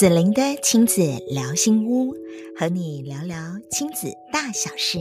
[0.00, 2.14] 子玲的亲子聊心屋，
[2.58, 3.36] 和你聊聊
[3.70, 4.98] 亲子大小事。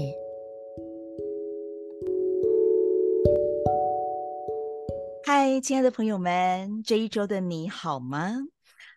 [5.23, 8.39] 嗨，亲爱的朋友们，这一周的你好吗？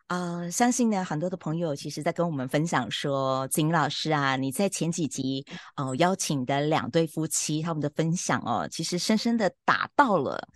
[0.09, 5.46] 啊、相信呢，很多的朋友其实在跟我们分享说，子玲老师啊，你在前几集
[5.77, 10.48] 哦、邀请的两对夫妻他们的分享哦，其实深深的打到了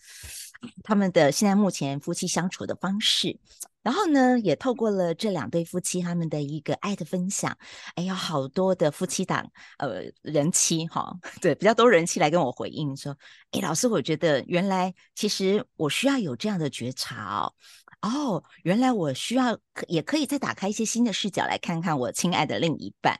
[0.82, 3.38] 他们的现在目前夫妻相处的方式。
[3.86, 7.56] 然后呢，也透过了这两对夫妻他们的一个爱的分享，
[7.94, 13.16] 哎，有好多的夫妻档，呃，人妻哈、哦， 对，比较多人妻来跟我回应说，
[13.52, 17.54] 哎，老师，我觉得原来其实我需要有这样的觉察哦，
[18.02, 23.16] 哦，原来我需要也可以再打开一些新的视角来看看我亲爱的另一半。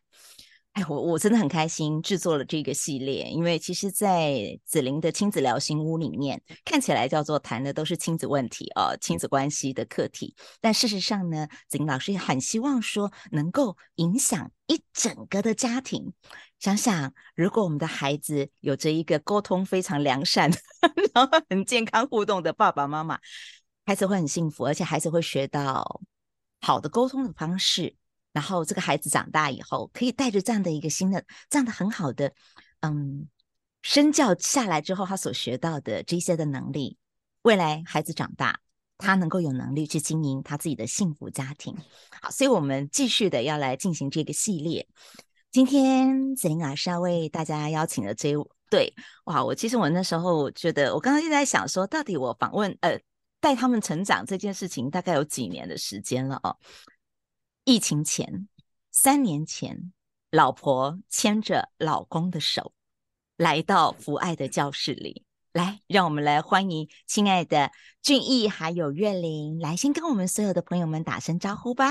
[0.77, 10.37] 哎，我我真的很开心制作了这个系列，因为其实，在子玲的亲子聊心屋里面，看起来叫做谈的都是亲子问题、哦，亲子关系的课题。
[10.60, 16.13] 但事实上呢，子玲老师也很希望说，能够影响一整个的家庭。
[16.60, 20.51] 想想，如果我们的孩子有着一个沟通非常良善，
[21.15, 23.18] 然后很健康互动的爸爸妈妈，
[23.87, 26.02] 孩子会很幸福，而且孩子会学到
[26.61, 27.96] 好的沟通的方式。
[28.37, 32.34] 然后这个孩子长大以后，可以带着这样的一个新的、这样的很好的，
[32.80, 33.26] 嗯，
[33.80, 36.98] 身教下来之后，他所学到的这些的能力，
[37.40, 38.60] 未来孩子长大，
[38.98, 41.74] 他能够有能力去经营他自己的幸福家庭。
[42.20, 44.87] 好，所以我们继续的要来进行这个系列。
[45.50, 48.34] 今天子玲老师要为大家邀请的这一
[48.68, 48.93] 对，
[49.24, 53.00] 哇，我其实我那时候觉得，我刚刚一直在想说，到底我访问呃
[53.40, 56.54] 带他们成长这件事情，大概有几年的时间了哦。
[57.68, 58.46] 疫情前，
[58.92, 59.92] 三年前，
[60.30, 62.72] 老婆牵着老公的手，
[63.36, 65.25] 来到福爱的教室里。
[65.53, 71.91] 来，让我们来欢迎亲爱的俊逸还有月玲，来先跟我们所有的朋友们打声招呼吧。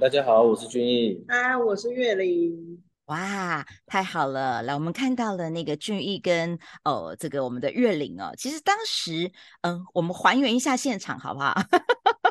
[0.00, 1.24] 大家好，我是俊逸。
[1.28, 2.82] 啊，我是月玲。
[3.10, 4.62] 哇，太好了！
[4.62, 8.32] 来，我们看到了那个俊逸跟哦，这个我们的月玲哦。
[8.38, 9.32] 其实当时，
[9.62, 11.52] 嗯，我们还原一下现场好不好？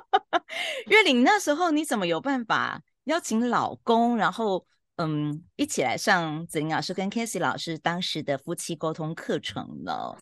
[0.87, 10.15] 月玲，那时候你怎么有办法邀请老公，然后嗯，一起来上子玲老师跟 Casey 老师当时的夫妻沟通课程呢？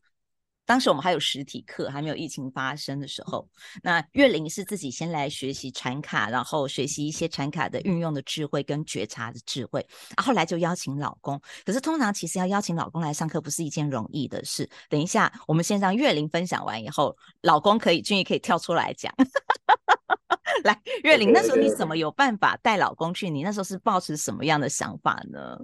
[0.68, 3.48] 当时我们还有实体课，还没有疫情发生的时候。
[3.82, 9.80] 那月玲是自己先来学习传卡，然后学习一些传卡的运用的智慧跟觉察的智慧，
[10.16, 11.42] 啊，后来就邀请老公。
[11.66, 14.70] 可是通常其实要邀请老公来上课不是一件容易的事。
[14.90, 19.14] 等一下，我们先让月玲分享完以后，老公可以俊逸可以跳出来讲。
[20.66, 23.30] 来，月玲，那时候你怎么有办法带老公去？
[23.30, 25.58] 你那时候是抱持什么样的想法呢？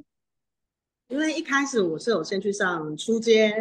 [1.09, 3.53] 因为一开始我是有先去上初阶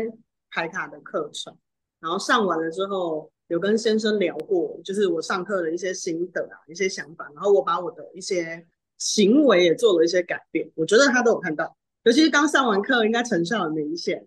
[0.52, 1.56] 牌卡的课程，
[1.98, 8.64] 然后上完了之后，有跟先生聊过，就是我上课的一些心得啊，一些想法，然后我把我的一些
[8.98, 14.26] 行为也做了一些改变，我觉得他都有看到，尤其是刚上完课，应该成效很明显，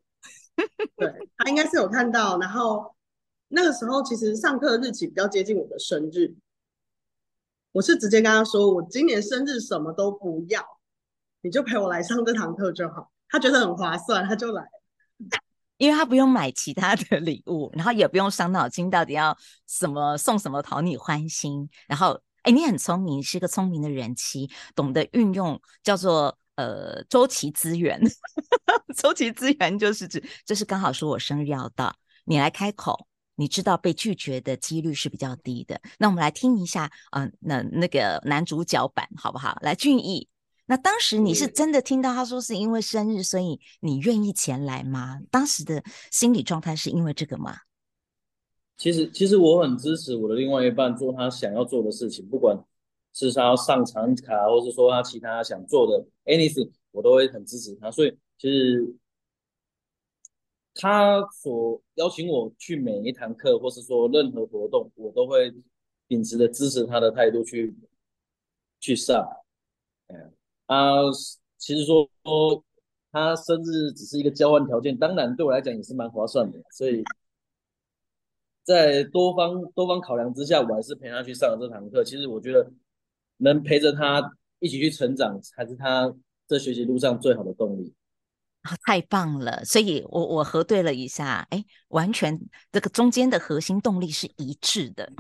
[0.98, 2.94] 对，他应该是有看到，然后
[3.48, 6.36] 那个时候其实上课的日期比较接近我的生日。
[7.72, 10.64] 我是直接跟他说，我今年生日什么都不要，
[11.42, 13.12] 你就陪我来上这堂课就好。
[13.28, 14.66] 他觉得很划算，他就来，
[15.78, 19.38] 因为他不用买其他的礼物，然后也不用伤脑筋到底要
[19.68, 21.70] 什么送什么讨你欢心。
[21.88, 28.02] 然后，哎，你很聪明，是个聪明的人妻，懂得运用叫做呃周期资源。
[28.98, 33.08] 周期资源就是指，这是刚好是我生日要到，你来开口。
[33.38, 35.82] 你知道被拒绝的几率是比较低的。
[36.00, 39.58] 那我们来听一下，嗯、那那个男主角版好不好？
[39.60, 40.30] 来，俊逸，
[40.66, 45.20] 那当时你是真的听到他说是因为生日，所以你愿意前来吗？
[45.30, 47.56] 当时的心理状态是因为这个吗？
[48.78, 52.58] 其实，其实我很支持我的另外一半做他想要做的事情，不管
[53.14, 57.90] 是他要上场卡，或是说他其他想做的 anything，我都会很支持他。
[57.92, 58.96] 所以，其实。
[60.78, 65.50] 他所邀请我去每一堂课，或是说任何活动，我都会
[66.06, 67.74] 秉持着支持他的态度去
[68.82, 69.26] 去上。
[70.08, 70.34] 嗯，
[70.66, 70.96] 啊，
[71.58, 72.10] 其实说
[73.12, 76.60] 他生日只是一个交换条件，当然对我来讲也是蛮划算的。
[76.72, 77.04] 所以
[78.64, 82.04] 在多方多方考量之下，我还是陪他去上了这堂课。
[82.04, 82.70] 其实我觉得
[83.38, 86.14] 能陪着他一起去成长，才是他
[86.48, 87.94] 在学习路上最好的动力。
[88.64, 89.64] 啊太棒了！
[89.64, 92.40] 所以我我核对了一下，哎，完全
[92.72, 95.14] 这个中间的核心动力是一致的，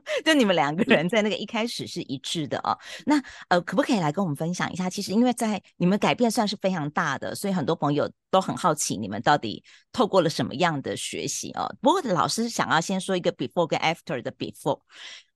[0.24, 2.76] 就你们两个人在那个一开始是一致的哦。
[3.06, 4.88] 那呃，可不可以来跟我们分享一下？
[4.88, 9.62] 其实因为在你们改变算是非常大的，所以很多朋友都很好奇你们到底
[9.92, 11.74] 透过了什么样的学习哦。
[11.80, 14.80] 不过老师想要先说一个 before 跟 after 的 before。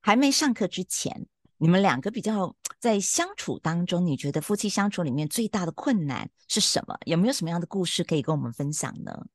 [0.01, 1.27] 还没上课之前，
[1.59, 6.97] 你们两个比较在相处当中，你觉得夫妻相处里面最大的困难是什么？
[7.07, 9.27] 有没有什么样的故事可以跟我们分享呢？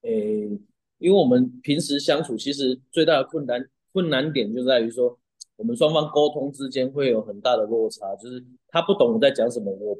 [0.00, 0.58] 诶，
[0.98, 5.18] 因为我们平时相处，其实最大的困难困难点就在于说，
[5.56, 9.98] 我们双方沟通之间会有很大的落差，就是他不懂我在讲什么，我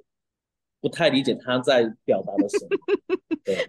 [0.81, 2.69] 不太理解他在表达的什么。
[3.44, 3.69] 对，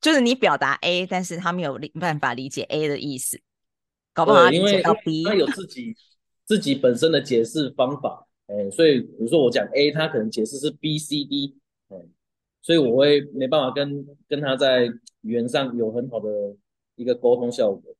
[0.00, 3.40] 就是你表达 A，但是他没有办法理解 A 的意思，
[4.12, 5.94] 搞不好他理解到 B，他有自己
[6.44, 11.60] 自己本身的解释方法，哎，所以比如说我讲 A，他可能解释是 B、C、D，嗯，
[12.68, 14.84] 所以我会没办法跟跟他在
[15.22, 16.28] 语言上有很好的
[16.96, 17.94] 一个沟通效果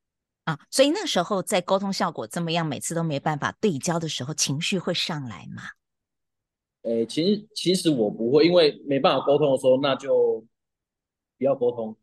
[0.44, 5.62] 啊，所以那时候在沟通效果怎么样，每次都没办法对焦的时候，情绪会上来吗？
[6.82, 10.44] 诶，其实其实我不会，因为没办法沟通的时候，那就。
[11.38, 11.96] 不要沟通，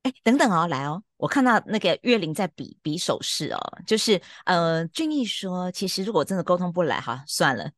[0.00, 7.70] 哎，等等哦，来哦，我看到那个月玲在比比手势哦，就是呃，俊逸说，其实如果真的沟通不来，哈，算了，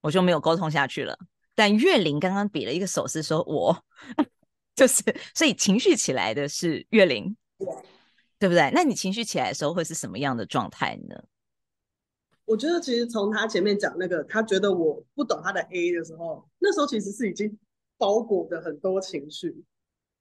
[0.00, 1.18] 我就没有沟通下去了。
[1.54, 3.84] 但月玲刚刚比了一个手势，说我
[4.74, 5.02] 就是，
[5.34, 7.36] 所以情绪起来的是月玲，
[8.38, 8.70] 对不对？
[8.74, 11.22] 那你情绪起来的时候会是什么样的状态呢？
[12.44, 17.56] 我觉得其实从他前面讲那个，他觉得我不懂他的 A 的时候，那时候其实是已经
[17.96, 19.62] 包裹的很多情绪。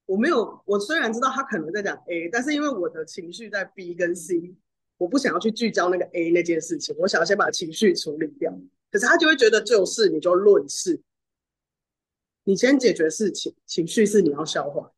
[0.05, 4.53] 我没有，我虽然知道他可能在讲 A，但是因为我的情绪在 B 跟 C，
[4.97, 8.53] 我不想要去聚焦那个 A 那件事情，我想要先把情绪处理掉。
[8.91, 11.01] 可是他就会觉得就事你就论事，
[12.51, 14.91] 你先解决事情，情绪是你要消化，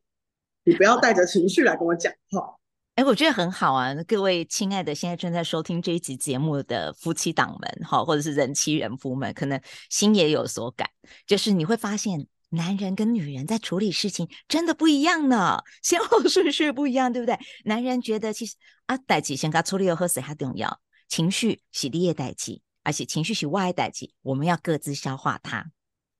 [0.64, 2.56] 你不要带着情绪来跟我讲话。
[2.96, 10.90] 哎，我觉得很好啊，各位亲爱的，现在正在收听这一集节目的夫妻档们，哈，或者是人妻人夫们，可能心也有所感，
[11.28, 12.26] 就是你会发现。
[12.50, 17.38] 男人跟女人在处理事情真的不一样呢，先后顺序不一样，对不对？
[17.64, 20.80] 男人觉得其实啊，代志先给他处理好，谁还重要？
[21.08, 25.70] 情绪是你的代志，而且情绪是外代志，我们要各自消化它。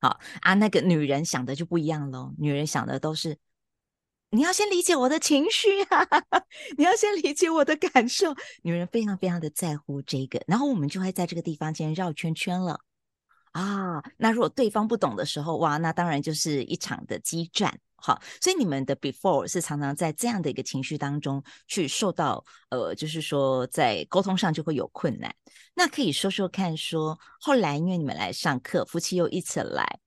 [0.05, 2.35] 好啊，那个女人想的就不一样喽。
[2.37, 3.39] 女人想的都是，
[4.29, 6.07] 你要先理解我的情绪啊，
[6.77, 8.35] 你要先理解我的感受。
[8.61, 12.81] 女人非常非常的在乎这个，然后我们就会在这个地方先绕圈圈了。
[13.53, 25.35] 啊，那如果对方不懂的时候，哇，那当然就是一场的激战，好，所以你们的 before 是常常在这样的一个情绪当中去受到，呃，就是说在沟通上就会有困难。
[25.75, 30.01] 那可以说说看说，后来因为你们来上课，夫妻又一起来，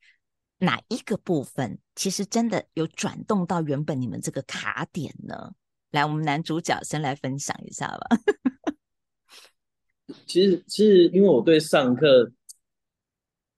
[0.59, 5.53] 哪一个部分其实真的有转动到原本你们这个卡点呢？
[5.89, 8.17] 来，我们男主角先来分享一下吧。
[10.27, 12.31] 其实，其实因为我对上课。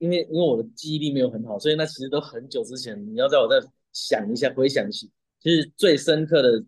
[0.01, 2.97] 因为因为我的记忆力没有很好，所以那其实都很久之前。
[3.05, 3.59] 你要在我在
[3.91, 6.63] 想一下，回想起，其实最深刻的，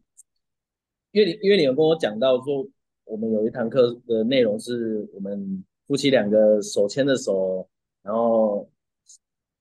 [1.12, 2.68] 因为因为你有跟我讲到说，
[3.04, 7.70] 我们有一堂课的内容是我们夫妻两个手牵着手，
[8.02, 8.70] 然后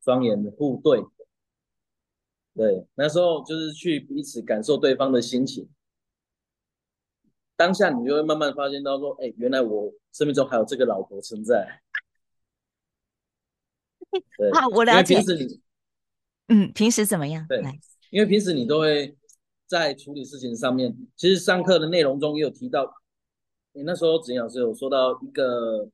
[0.02, 1.04] 双眼互对，
[2.54, 5.68] 对，那时候就是去彼此感受对方的心情。
[7.56, 11.82] 当下你就会慢慢发现到说，哎，原来我生命中还有这个老婆存在。
[14.54, 15.16] 好，我了解。
[15.16, 15.60] 平时你，
[16.50, 17.46] 嗯，平时怎么样？
[17.48, 17.62] 对，
[18.10, 19.16] 因为平时你都会
[19.66, 20.94] 在处理事情上面。
[21.16, 22.92] 其实上课的内容中也有提到，
[23.72, 25.88] 你那时候子老师有说到一个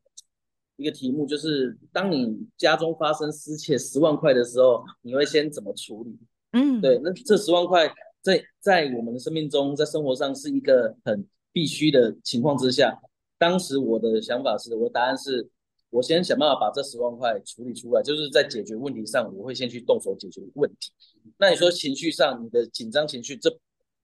[0.76, 6.18] 一个题目，就是当你家中发生失窃十万块的时候，你会先怎么处理？
[6.52, 6.98] 嗯，对。
[7.04, 7.86] 那这十万块
[8.22, 12.98] 在在我们的生命中，在生活上是一个很必须的情况之下，
[13.38, 15.50] 当时我的想法是，我的答案是。
[15.90, 20.92] 我先想办法把这十万块处理出来，就是在解决问题上，我会先去动手解决问题。
[21.38, 23.56] 那你说情绪上，你的紧张情绪，这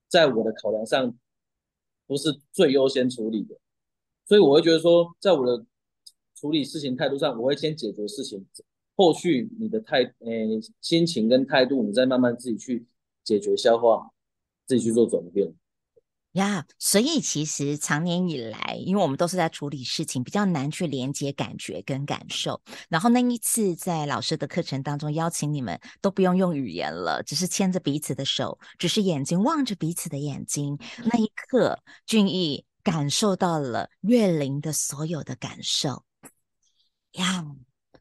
[0.09, 1.15] 在我的考量上
[2.07, 3.57] 不是最优先处理的，
[4.27, 5.65] 所以我会觉得说，在我的
[6.35, 8.47] 处理事情态度上，我会先解决事情，
[8.97, 12.87] 后续你的态，诶，心情跟态度，你再慢慢自己去
[13.25, 14.11] 解决消化，
[14.67, 15.53] 自己去做转变。
[16.33, 22.59] 呀，yeah, 所以其实长年以来，因为我们都是在处理事情，比较难去连接感觉跟感受。
[22.89, 30.79] 然后那一次在老师的课程当中邀请你们，都不用用语言了，只是牵着彼此的手，只是眼睛望着彼此的眼睛。
[31.05, 36.03] 那一刻，俊逸感受到了月玲的所有的感受。
[37.13, 37.57] 呀、yeah，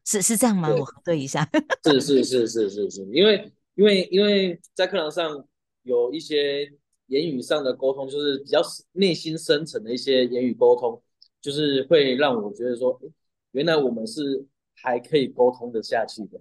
[0.06, 0.70] 是是这样吗？
[0.70, 1.46] 我核对一下。
[1.84, 5.46] 是是是是是是，因为因为因为在课堂上
[5.82, 6.72] 有一些。
[7.12, 10.98] 言语上的沟通就是比较内心深层的一些言语沟通，
[11.42, 12.98] 就是会让我觉得说，
[13.50, 14.42] 原来我们是
[14.74, 16.40] 还可以沟通的下去的。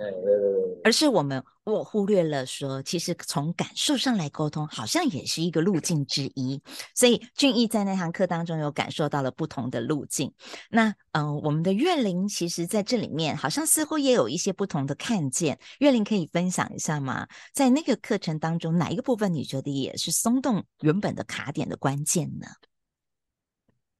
[0.00, 6.62] 对对对，而是我们我忽略了说，其实从感受上来沟通，好像也是一个路径之一。
[6.94, 10.32] 所以俊逸在那堂课当中有感受到了不同的路径。
[10.70, 15.58] 那嗯、呃，我们的月玲其实在这里面好像似乎也有一些不同的看见。
[15.80, 17.28] 月玲可以分享一下吗？
[17.52, 22.46] 在那个课程当中，哪一个部分你觉得也是松动原本的卡点的关键呢？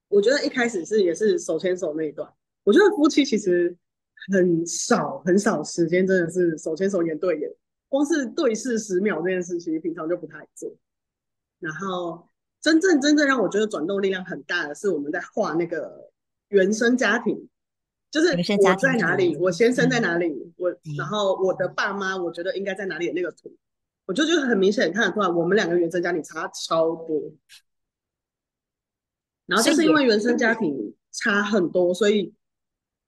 [0.09, 2.27] 我觉得一开始是也是手牵手那一段。
[2.65, 3.77] 我觉得夫妻其实。
[4.33, 7.51] 很少很少时间，真的是手牵手眼对眼，
[7.89, 10.71] 光是对视十秒这件事情，平常就不太做。
[11.59, 12.29] 然后
[12.61, 16.11] 真正真正让我觉得转动力量很大的是，我们在画那个
[16.49, 17.49] 原生家庭，
[18.11, 23.57] 就是我在哪里，我先生在哪里，我然后我的爸妈，我觉得应该在哪里的那个图，
[24.07, 27.33] 我就觉得很明显看得出来，我们两个原生家庭差超多。
[29.47, 32.35] 然后就是因为原生家庭差很多，所以。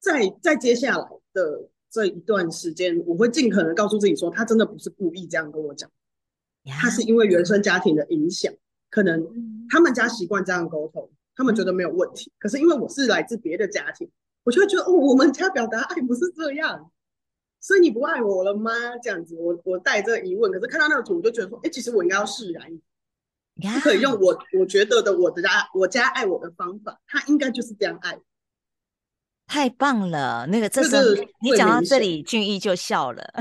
[0.03, 5.89] 在在接下来的这一段时间，我会尽可能告诉自己说，他真的不是故意这样跟我讲，
[6.65, 8.53] 他是因为原生家庭的影响，
[8.91, 9.25] 可能
[9.71, 12.33] 他们家习惯这样沟通，他们觉得没有问题。
[12.41, 14.11] 可是因为我是来自别的家庭，
[14.43, 16.91] 我就会觉得哦，我们家表达爱不是这样，
[17.61, 18.73] 所以你不爱我了吗？
[19.01, 22.69] 这样子，我我带着疑问，可是看到那个图，我就觉得说，哎，其实我应该要释然，
[23.75, 28.19] 不可以用我我觉得的我的家我家爱我的方法，他应该就是这样爱。
[29.53, 30.47] 太棒了！
[30.47, 33.23] 那个，这是你讲到这里，俊逸就笑了。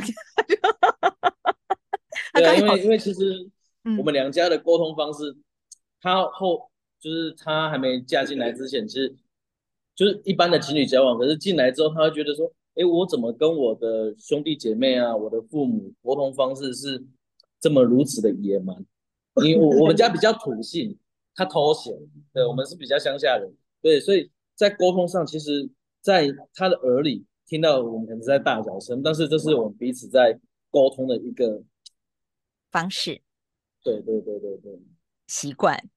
[2.34, 3.50] 对啊，因为因为其实
[3.98, 5.44] 我们两家的沟通方式，嗯、
[6.02, 9.16] 他后就是他还没嫁进来之前，其实
[9.96, 11.18] 就是一般的情侣交往。
[11.18, 17.02] 可是进来之后，他会觉得说：“哎，我怎么跟我的兄弟姐妹啊，我的父母沟通方式是
[17.62, 18.76] 这么如此的野蛮？
[19.46, 20.98] 因为我我们家比较土性，
[21.34, 21.98] 他偷闲，
[22.34, 23.50] 对，我们是比较乡下人，
[23.82, 25.70] 对，所以在沟通上其实。”
[26.02, 30.40] 在他的耳里听到我们可能在大小声，但是这是我们彼此在
[30.70, 31.64] 沟通的一个
[32.72, 33.22] 方式。
[33.84, 34.80] 对对对对对，
[35.28, 35.90] 习惯。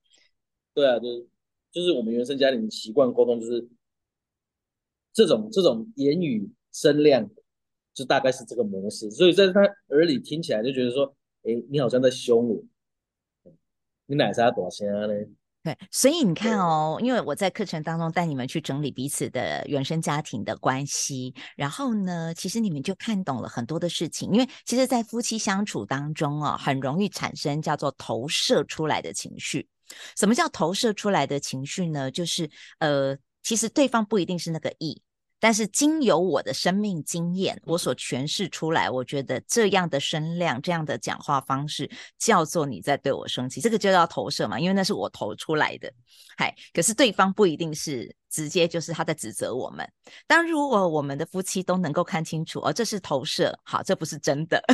[0.72, 1.26] 对啊，就是
[1.70, 3.68] 就是我们原生家庭习惯沟通，就是
[5.12, 7.30] 这种这种言语声量，
[7.92, 9.10] 就大概是这个模式。
[9.10, 12.62] 所以在他耳里听起来就觉得说，哎，你好像在凶我，
[14.06, 15.14] 你奶啥多少呢？
[15.64, 24.30] 对，所以你看哦，因为我在课程当中带你们去整理彼此的原生家庭的关系，然后呢，其实你们就看懂了很多的事情。
[24.30, 29.66] 因为其实，在夫妻相处当中哦，很容易产生叫做投射出来的情绪。
[30.18, 32.10] 什么叫投射出来的情绪呢？
[32.10, 35.00] 就是呃，其实对方不一定是那个意。
[35.44, 41.86] 但是经由我的生命经验，我所诠释出来，我觉得这样的声量，这样的讲话方式，
[42.18, 45.92] 叫做你在对我生气，这个就叫投射嘛，因为那是我投出来的。
[46.38, 49.86] 嗨，可是对方不一定是直接就是他在指责我们。
[50.26, 54.64] 当如果我们的夫妻都能够看清楚，哦，这是投射，好，这不是真的。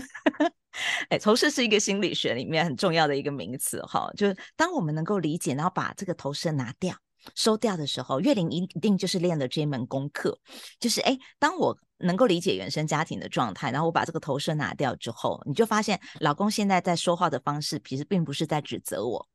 [1.11, 6.95] 哎，投射是一个心理学里面很重要的一个名词，哈，就是当我们能够理解，然后把这个投射拿掉。
[7.35, 10.39] 收掉的时候，月玲一定就是练了这一门功课，
[10.79, 19.29] 就是哎，当我能够理解原生家庭的状态，然后我把这个投射拿掉之后，你就发现老公现在在说话的方式，其实并不是在指责我。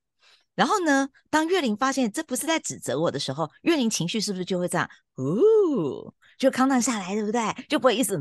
[0.56, 4.90] 然后呢，当月玲发现这不是在指责我的时候，月玲情绪是不是就会这样？
[5.16, 7.42] 哦，就康荡下来，对不对？
[7.68, 8.18] 就不会一直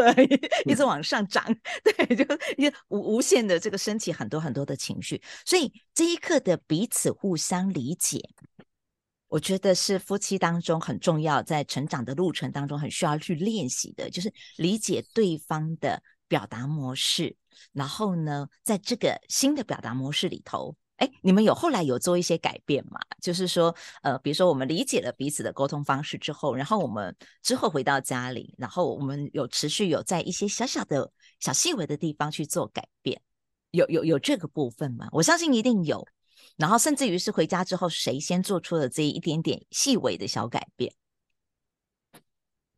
[0.66, 1.44] 一直往上涨，
[1.84, 2.24] 对，就
[2.88, 5.22] 无无限的这个升起很多很多的情绪。
[5.46, 8.20] 所以这一刻的彼此互相理解。
[9.28, 17.36] 我觉得是夫妻当中很重要，在成长的路程当中很需要去练习的，就是理解对方的表达模式。
[17.72, 22.98] 然后呢，在这个新的表达模式里头，哎，你们有后来有做一些改变吗？
[23.20, 33.20] 就是说，呃，比如说我们理解了彼此的沟通方式之后，然后我们之后回到家里，然后我们有持续有在一些小小的小细微的地方去做改变，
[33.72, 35.08] 有有有这个部分吗？
[35.12, 36.06] 我相信一定有。
[36.58, 40.92] 然后甚至于是回家之后，谁先做出了这一点点细微的小改变？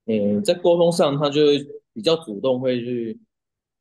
[0.04, 3.18] 嗯，在沟通上，他就会比较主动，会去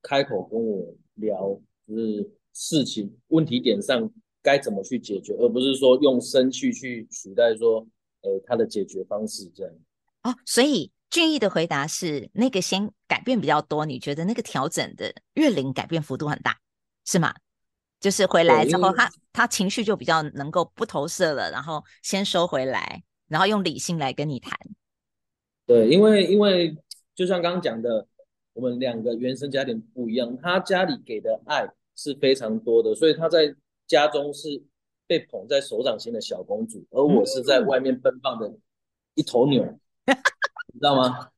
[0.01, 4.09] 开口跟我聊，就是事情问题点上
[4.41, 7.85] 该怎么去解决，而不是说用生气去取代说，
[8.21, 9.73] 呃，他的解决方式这样。
[10.23, 16.57] 哦，所以俊逸的回答是，那个先改变比较多，你觉得那个调整的月龄改变幅度很大，
[17.05, 17.33] 是吗？
[17.99, 24.57] 就是回来之后，他他情绪就比较能够不投射了，然后先收回来，然后用理性来跟你谈。
[25.65, 26.75] 对，因为因为
[27.13, 28.07] 就像刚刚讲的，
[28.53, 33.53] 我们两个原生家庭不一样，他家里给的爱是非常多的，所以他在
[33.85, 34.63] 家中是
[35.05, 38.51] 被捧在手掌心的小公主，而我是在外面奔放的
[39.15, 39.79] 一头牛，嗯、
[40.73, 41.29] 你知道吗？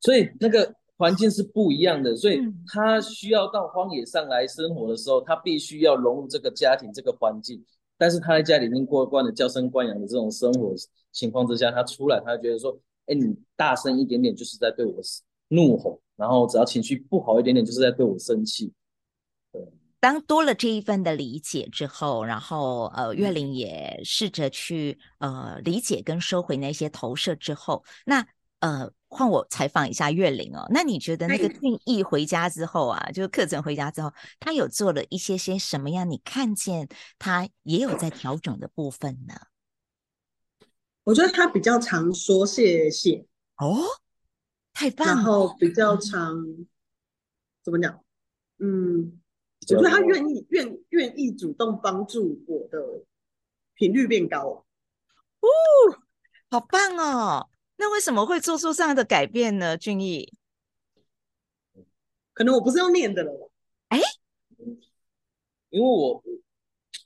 [0.00, 2.40] 所以那个环境是不一样的，所以
[2.72, 7.62] 他需要到荒野上来生活的时候，他必须要融入这个家庭这个环境。
[7.98, 10.74] 但是他在家里已经过惯了娇生惯养的这种生活
[11.12, 14.94] 情况之下，他出来，他觉得说，哎，你大声一点点就是在对我
[15.48, 18.72] 怒吼，然后只要情绪不好一点点就是在对我生气。
[19.52, 19.62] 对，
[20.00, 28.26] 当多了这一份的理解之后，然后呃，岳玲也试着去呃理解跟收回那些投射之后，那
[28.60, 28.90] 呃。
[29.16, 36.08] 换我采访一下月玲哦，那你觉得那个俊逸回家之后啊，就是课程回家之后，他有做了一些些什么样？
[36.10, 36.86] 你看见
[37.18, 39.34] 他也有在调整的部分呢？
[41.04, 43.24] 我觉得他比较常说谢谢
[43.56, 43.78] 哦，
[44.74, 45.14] 太棒了。
[45.14, 46.36] 然后比较常
[47.64, 47.98] 怎么讲？
[48.58, 49.18] 嗯，
[49.60, 53.04] 我觉得他愿意愿愿意主动帮助我的
[53.74, 54.66] 频率变高
[55.40, 55.48] 哦，
[56.50, 57.48] 好棒哦。
[57.78, 59.76] 那为什么会做出这样的改变呢？
[59.76, 60.32] 俊逸，
[62.32, 63.50] 可能我不是要念的了。
[63.88, 63.98] 哎，
[65.70, 66.22] 因为我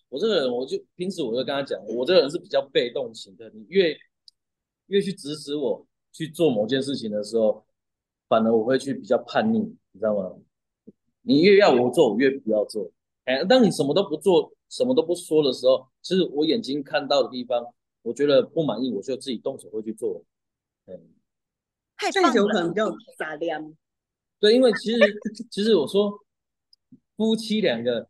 [0.09, 3.50] 我这个人，我就平时我就跟他讲，我这个人是比较被动型的。
[3.50, 3.97] 你越
[4.87, 7.65] 越去指使我去做某件事情的时候，
[8.29, 9.59] 反而我会去比较叛逆，
[9.93, 10.37] 你知道吗？
[11.23, 12.91] 你越要我做，我越不要做。
[13.25, 20.25] 哎，当你什么都不做，什么都不说的时候，其实我眼睛看到的地方，我觉得不满意，我就自己动手会去做。
[21.97, 23.76] 太棒了，有可能比较傻亮。
[24.38, 24.99] 对，因为其实
[25.50, 26.18] 其实我说，
[27.14, 28.09] 夫妻两个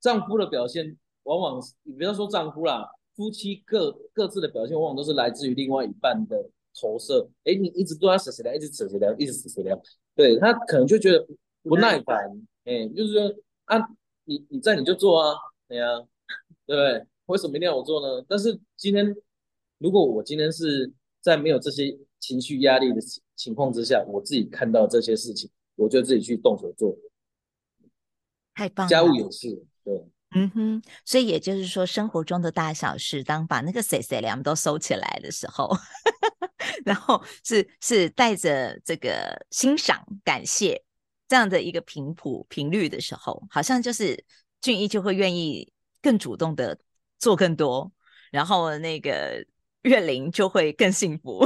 [0.00, 7.26] 丈夫的表现，往往你不要说丈夫啦，夫妻各各自的表现，往往都是来自于另外一半的投射。
[7.44, 9.82] 哎，你一直对他死死聊，一直死死聊，一直死死聊，
[10.14, 11.26] 对他可能就觉得
[11.62, 12.18] 不耐烦。
[12.64, 13.78] 哎，就是说啊，
[14.24, 15.34] 你你在你就做啊，
[15.68, 15.86] 对呀，
[16.66, 17.06] 对不对？
[17.26, 18.22] 为什么一定要我做呢？
[18.28, 19.16] 但是今天
[19.78, 21.98] 如果我今天是在没有这些。
[22.22, 23.00] 情绪压力的
[23.34, 26.96] 情况之下，我自己看到这些事情，我就自己去动手做。
[28.54, 28.88] 太棒了！
[28.88, 29.48] 家务也是，
[29.82, 29.92] 对，
[30.36, 30.82] 嗯哼。
[31.04, 35.68] 所以也就是说，生活中的大小事，当把那个谁谁俩都收起来的时候，
[36.86, 40.80] 然后是是带着这个欣赏、感谢
[41.26, 44.24] 这样的一个频谱频率的时候，好像就是
[44.60, 46.78] 俊逸就会愿意更主动的
[47.18, 47.90] 做更多，
[48.30, 49.44] 然后那个
[49.82, 51.44] 月玲就会更幸福。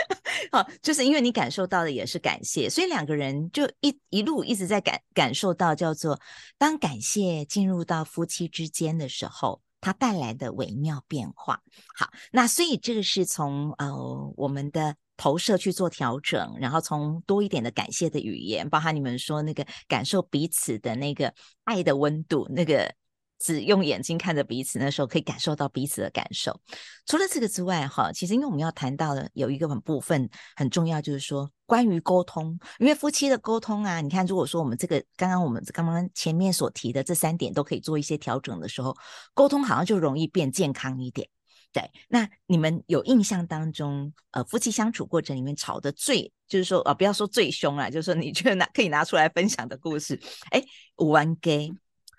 [0.52, 6.18] 好，就是因为你感受到的也是感谢，所以两个人就一一路一直在感感受到叫做，
[6.58, 11.60] 当感谢进入到夫妻之间的时候，它带来的微妙变化。
[11.96, 13.94] 好，那所以这个是从呃
[14.36, 21.32] 我们的投射去做调整，然后从多一点的感谢的语言，包含你们说那个感受彼此的那个
[21.64, 22.94] 爱的温度，那个。
[23.38, 26.58] 只用眼睛看着彼此，那时候可以感受到彼此的感受。
[27.06, 32.58] 除了这个之外，哈，其实因为我们要谈到的有一个很部分很重要，就是说关于沟通。
[32.78, 38.96] 因为夫妻的沟通啊，你看，如果说我们这个刚刚我们刚刚前面所提的这三点都可以做一些调整的时候，
[39.34, 41.28] 沟通好像就容易变健康一点。
[41.72, 50.18] 对，那你们有印象当中，呃，夫妻相处过程里面吵得最，就是说，呃，不要说最凶啊，就是说你觉得拿可以拿出来分享的故事，
[50.52, 50.64] 哎，
[50.98, 51.36] 有冤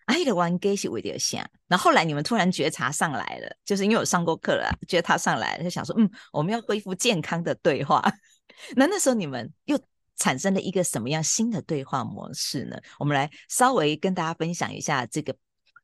[0.08, 0.14] 家。
[0.14, 8.04] 哎，的玩 gay 是为了想，然后后来你们突然觉察上来了，就是因为我上过课了，觉得他上来了，就想说，嗯，我们要恢复健康的对话。
[8.76, 9.80] 那那时候你们又
[10.16, 12.78] 产生了一个什么样新的对话模式呢？
[12.98, 15.36] 我们来稍微跟大家分享一下这个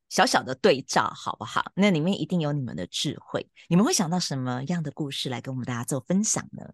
[0.10, 1.72] 小小的对照，好不好？
[1.76, 6.74] 那里面一定有你们的智慧，你们会想到什么样的故事来跟我们大家做分享呢？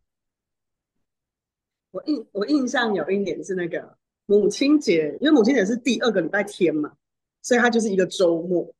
[1.92, 6.94] 我印我印象有一年是那个母亲节，因为母亲节是第二个礼拜天嘛。
[7.50, 8.72] 所以他就是一个周末，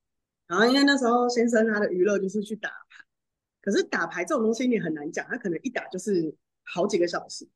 [0.46, 3.04] 然后因为那时候先生他的娱乐就是去打牌，
[3.64, 6.32] 可是打牌这种东西你很难讲，他可能一打就是
[6.64, 7.48] 好几个小时。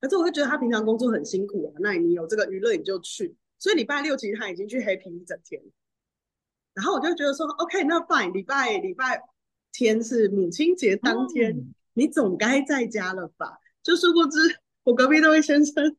[0.00, 3.36] 可是我会觉得他平常工作很辛苦啊，那你有这个娱乐你就去。
[3.58, 5.62] 所以礼拜六其实他已经去 happy 一整天，
[6.72, 9.22] 然后我就觉得说，OK，那 fine，礼拜礼拜
[9.72, 13.58] 天是母亲节当天，嗯、你总该在家了吧？
[13.82, 14.38] 就殊不知
[14.84, 15.98] 我隔壁那位先生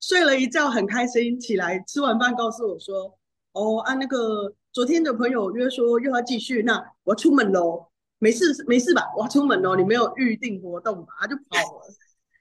[0.00, 3.16] 睡了一觉很开心，起来吃完饭告诉我说。
[3.52, 7.86] 哦，按、啊、那个昨天的朋友约说又要继续，那我出门喽，
[8.18, 9.02] 没事没事吧？
[9.16, 11.12] 我要出门喽，你没有预定活动吧？
[11.20, 11.94] 他就跑了，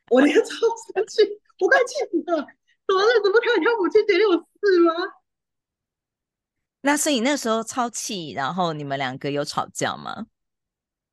[0.10, 0.50] 我那个超
[0.93, 1.21] 生气，
[1.60, 2.38] 我快气死了，
[2.88, 3.21] 怎么了？
[3.24, 4.93] 怎么跳跳母亲节有事吗？
[6.84, 10.28] 那所以那时候超气，然后你们两个有吵架吗？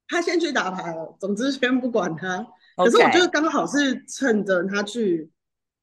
[0.06, 2.46] 他先去打牌了，总之先不管他。
[2.76, 5.28] 可是我觉得刚好是趁着他去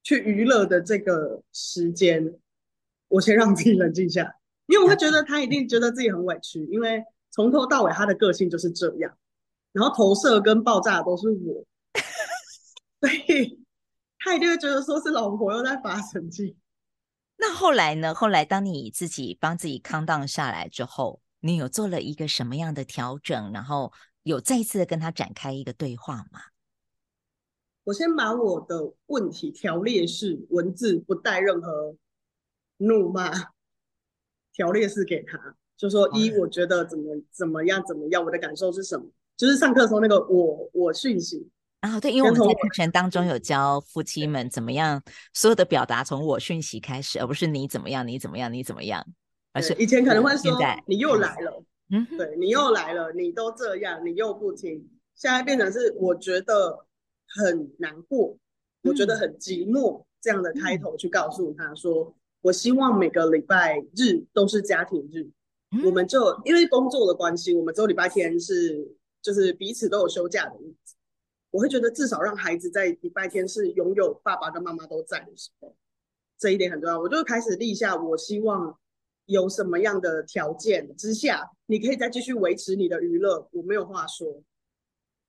[0.01, 2.34] 去娱乐的这个时间。
[3.08, 4.36] 我先让自己冷静下，
[4.68, 9.18] 因为我会觉得他一定觉得自己很委屈，因为从头到尾他的个性就是这样，
[9.72, 11.65] 然后投射跟爆炸都是我，
[13.02, 13.63] 所以
[14.20, 16.56] 他一定会觉得说是老婆又在发神经。
[17.38, 18.15] 那后来呢？
[18.15, 23.52] 后来当你自己帮自己 calm down 下来之后，你有做了一个什么样的调整？
[23.52, 23.91] 然后
[24.24, 26.39] 有再一次的跟他展开一个对话吗？
[27.84, 31.96] 我先把我的问题条列式文字，不带任何
[32.77, 33.31] 怒骂，
[34.53, 39.05] 条列式给他，就说一，我觉得怎么怎么样怎么样，我的感受是什么？
[39.38, 41.49] 就是上课的时候那个我我讯息。
[41.81, 49.05] 啊、对，因为我们在课程当中有教夫妻们怎么样，所有的表达从我讯息开始，而不是你怎么样，你怎么样，你怎么样，
[49.53, 50.57] 而是以前可能会说
[50.88, 56.88] 你又来了，嗯，对你又来了，你都这样，你又不听，现在变成是我觉得
[57.27, 58.35] 很难过，
[58.81, 62.13] 嗯、我觉得很寂寞这样的开头去告诉他说，嗯、
[62.45, 65.23] 我希望每个礼拜日都是家庭日，
[65.71, 70.95] 嗯、我们就因为工作的关系，我们只有礼拜天是就是彼此都有休假的日子。
[71.49, 75.75] 我会觉得至少让孩子在礼拜天是拥有爸爸跟妈妈都在的时候，
[76.38, 76.99] 这一点很重要。
[76.99, 78.77] 我就开始立下，我希望
[79.25, 83.49] 有什么样的条件之下，你可以再继续维持你的娱乐。
[83.53, 84.43] 我没有话说，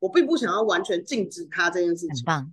[0.00, 2.52] 我并不想要完全禁止他这件事情，棒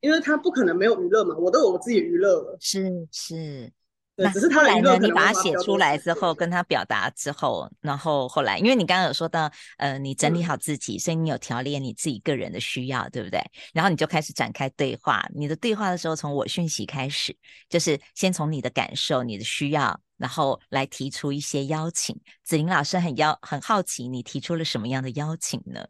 [0.00, 2.56] 因为他不可能没有娱乐嘛，我都有我自己娱乐了。
[2.60, 3.72] 是是。
[4.14, 13.40] 对，只是他来呢，你把它写出来之后，跟他表达之后，然后后来，因为你刚刚有说到，呃，你整理好自己，嗯、所以你有条列你自己个人的需要，对不对？
[13.72, 15.24] 然后你就开始展开对话。
[15.32, 17.32] 你的对话的时候，从我讯息开始，
[17.68, 22.20] 就是先从你的感受、你的需要，然后来提出一些邀请。
[22.42, 25.86] 子玲老师很邀很好奇，你提出了什么样的邀请呢？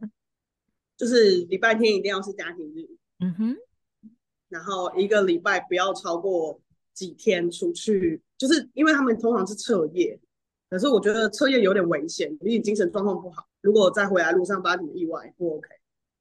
[0.95, 2.87] 就是礼拜天一定要是家庭日，
[3.21, 3.55] 嗯哼，
[4.49, 6.59] 然后一个礼拜不要超过。
[6.91, 10.19] 几天出去，就是因为他们通常是彻夜，
[10.69, 15.69] 可是我觉得彻夜有点危险，你精神状况不好，如果再回来路上发生意外不 OK，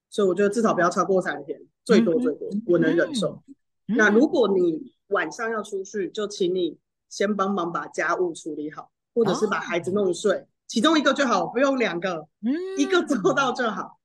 [0.09, 3.43] 所以我觉得至少不要超过三天，最多最多我能忍受。
[3.89, 13.99] 嗯、那如果你晚上要出去，就请你先帮忙把家务处理好，或者是把孩子弄睡，哦、其中一个就好，不用两个，嗯、一个做到就好，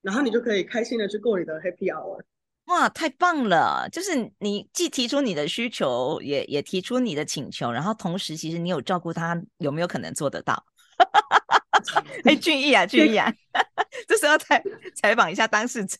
[0.00, 2.20] 然后你就可以开心的去过你的 Happy Hour。
[2.70, 3.88] 哇，太棒了！
[3.90, 10.64] 就是你既提出你的需求，也也提出你的请求，然后同时其实你有照顾他，有没有可能做得到？
[12.24, 13.34] 哎， 俊逸啊，俊逸啊，
[14.06, 14.62] 这时候采
[14.94, 15.98] 采访一下当事者。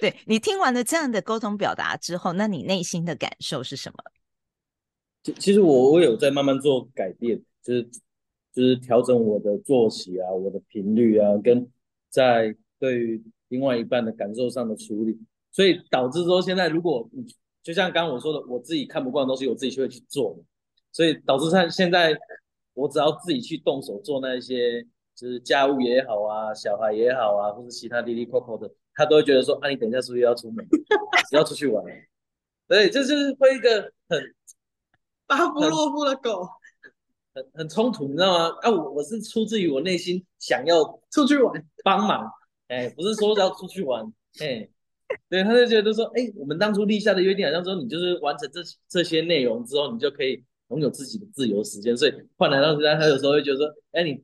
[0.00, 4.02] 对，你听完了这样的沟通表达之后，那你内心的感受是什么？
[5.22, 7.88] 其其实我我有在慢慢做改变，就是
[8.52, 11.70] 就是调整我的作息啊，我的频率啊，跟
[12.08, 15.16] 在对于另外一半的感受上的处理。
[15.58, 17.26] 所以导致说，现在如果你
[17.64, 20.38] 就像刚刚我说的，我自己看不惯的东西，我自己就会去做。
[20.92, 22.16] 所以导致他现在，
[22.74, 24.80] 我只要自己去动手做那一些，
[25.16, 30.64] 就是家务也好啊，小孩也好啊，或是其他滴滴扣扣的，他都会觉得说，啊，你等一下是不是要出门？
[31.32, 31.84] 要出去玩？
[32.68, 34.22] 对，这就是会一个很
[35.26, 36.48] 巴甫洛夫的狗，
[37.34, 38.56] 很很冲突，你知道吗？
[38.62, 42.30] 啊，我我是出自于我内心想要出去玩，帮忙，
[42.68, 44.04] 哎，不是说要出去玩，
[44.38, 44.68] 哎。
[45.28, 51.96] 对，他就觉得说，哎，我们当初立下的约定，好像说你就是完成这这些内容之后，你就可以拥有自己的自由时间。
[51.96, 54.22] 所以换来到现在，他有时候会觉得说，哎，你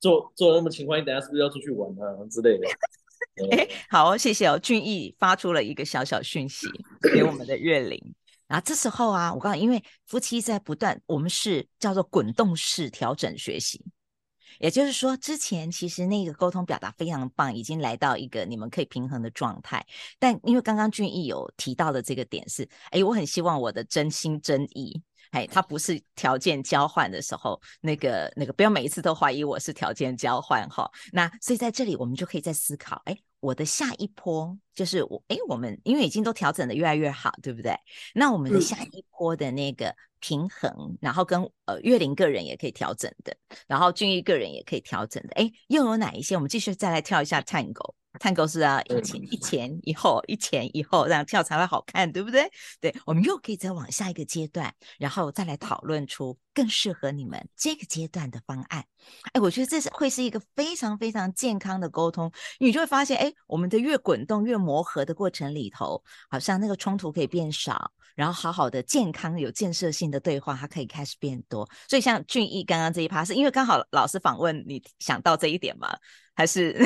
[0.00, 2.66] 做做的那么勤快，你等下是不是要出去玩啊之类的？
[3.52, 4.58] 哎，好，谢谢哦。
[4.58, 6.66] 俊毅发出了一个小小讯息
[7.14, 8.00] 给我们的月玲。
[8.48, 13.84] 然后这时候啊，我告诉你，因为夫妻在不断，我们是叫做滚动式调整学习。
[14.58, 19.84] 也就是说，之前其实那个沟通表达非常棒，已经来到一个你们可以平衡的状态。
[20.18, 30.90] 但因为刚刚俊逸有提到的这个点是，哎，我很希望我的真心真意，哎，它不是条件交换的时候，那个那个不要每一次都怀疑我是条件交换哈。
[31.12, 33.16] 那所以在这里我们就可以在思考，哎，
[33.46, 37.74] 我的下一波就是我，哎，我们因为已经都调整的越来越好，对不对？
[38.14, 39.94] 那我们的下一波的那个。
[40.18, 43.36] 平衡，然后跟呃月玲个人也可以调整的，
[43.68, 46.34] 然后俊逸个人也可以调整的，哎，又有哪一些？
[46.34, 47.84] 我们继续再来跳一下探戈。
[48.18, 52.50] 探戈是啊，一前一前一后，一前一后这样跳才会好看，对不对？
[52.80, 58.84] 对，我们又可以再往下一个阶段，然后再来讨论出更适合你们这个阶段的方案。
[59.32, 71.68] 哎，我觉得这是会是一个非常非常健康的沟通，你就会发现，哎，我们的越滚动越磨合的过程里头，好像那个冲突可以变少，然后好好的健康有建设性的对话，它可以开始变多。
[71.88, 75.96] 所以像俊逸刚刚这一趴，是因为刚好老师访问你想到这一点吗？
[76.34, 76.76] 还是？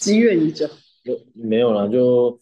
[0.00, 0.66] 积怨已久，
[1.04, 2.40] 就没有了，就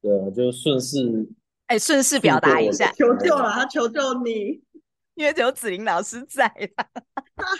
[0.00, 1.28] 对啊，就顺势，
[1.66, 4.62] 哎，顺势表达一下，求救了，他求救你，
[5.14, 6.48] 因为只有子玲老师在，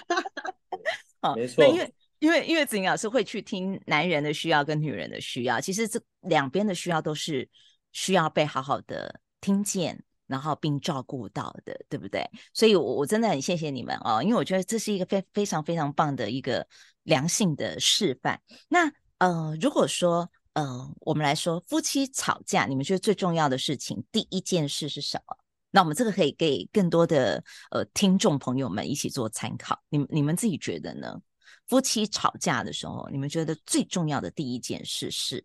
[1.21, 7.49] 好，没错，因为因为因为子玲老师会去听男人的需要跟女人的需要，其实这两边的需要都是
[7.93, 12.25] 需要被好好的听见，然后并照顾到的，对不对？
[12.53, 16.67] 所以我我真的很谢谢你们哦，因为我觉得这是一个非非常非常棒的一个
[17.03, 18.41] 良性的示范。
[18.69, 18.93] 那
[19.25, 25.35] 呃，如果说呃，我们来说夫妻吵架，你们觉得最重要的事情，第一件事是什么？
[25.71, 29.83] 那我们这个可以给更多的呃听众朋友们一起做参考。
[29.89, 31.19] 你们你们自己觉得呢？
[31.69, 35.43] 夫妻吵架的时候，你们觉得最重要的第一件事是？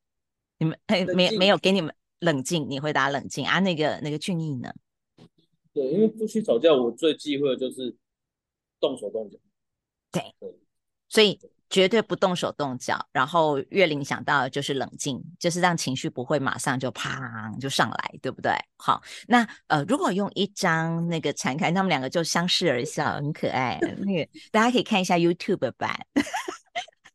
[0.58, 3.60] 你们哎，没没有给你们冷静，你回答冷静啊？
[3.60, 4.74] 那个那个俊逸呢？
[5.74, 7.96] 对，因为夫妻吵架，我最忌讳的就是
[8.78, 9.38] 动手动脚。
[10.12, 10.60] 对，对，
[11.08, 11.40] 所以。
[11.70, 18.52] 绝对不动手动脚，然后月玲想到的就是冷静，就是让情绪不会马上就啪就上来，对不对？
[18.78, 23.78] 好，那呃，如果用一张那个禅开，他们两个就相视而笑，很可爱。
[24.02, 25.96] 那个大家可以看一下 YouTube 版，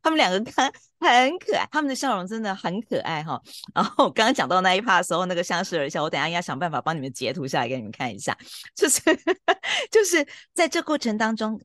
[0.03, 3.41] 他们两个看很可爱，他们的笑容真的很可爱哈。
[3.75, 8.37] 然后我刚刚讲到那一趴的时候，那个相视而笑，我等一下应该想办法帮你们截图下来给你们看一下，
[8.77, 9.01] 就是
[9.91, 11.61] 就是在这过程当中。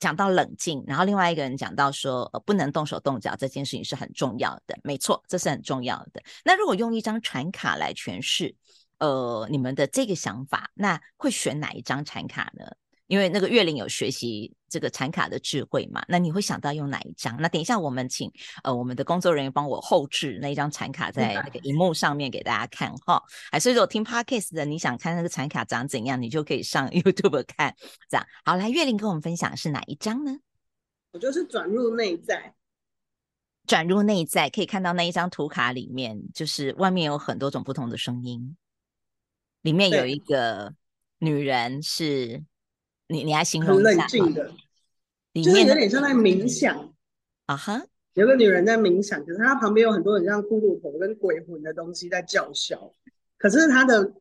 [0.00, 6.22] 讲到冷静，然后另外一个人讲到说，呃，不能动手动脚这件事情是很重要的，没错，这是很重要的。
[6.44, 8.52] 那如果用一张船卡来诠释，
[8.98, 12.64] 呃，你们的这个想法，那会选哪一张船卡呢？
[13.10, 17.36] 因为那个月玲有学习这个产卡的智慧嘛，那你会想到用哪一张？
[17.40, 18.30] 那等一下我们请
[18.62, 23.20] 呃我们的工作人员帮我后置那一张产卡在那个荧幕上面给大家看哈。
[23.50, 27.74] 哎，所以说听 Podcast 的，你想看那个产卡长怎样，你就可以上 YouTube 看。
[28.08, 30.38] 这样好，来月玲跟我们分享是哪一张呢？
[31.10, 32.54] 我就是转入内在，
[33.66, 38.56] 转入内在可以看到那一张图卡里面，就是外面有很多种不同的声音，
[39.62, 40.72] 里面有一个
[41.18, 42.44] 女人是。
[43.10, 44.52] 你你还形容一下，很冷静的，
[45.34, 46.94] 就是有点像在冥想
[47.46, 47.84] 啊哈。
[48.14, 52.92] 有个女人在冥想，可是她旁边有很多很像骷髅头跟鬼魂的东西在叫嚣，
[53.36, 54.14] 可是她的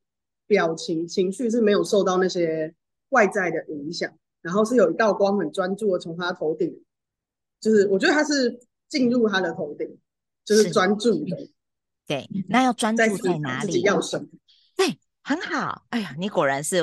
[0.48, 2.74] 表情情绪是没有受到那些
[3.10, 6.84] 外在的影响，然后是有一道光很专注的从她头顶，
[7.60, 9.98] 就是我觉得她是进入她的头顶，
[10.46, 11.50] 就是专注的。
[12.06, 13.82] 对，那要专注在哪里？
[13.82, 14.28] 要什么？
[14.76, 15.86] 对，很好。
[15.90, 16.82] 哎呀，你果然是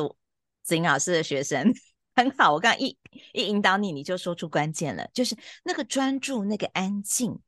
[0.62, 1.72] 子玲老师的学生。
[2.16, 2.96] 很好，我刚刚一
[3.34, 7.38] 一引导你，你就说出关键了，就是那个专注，那个安静，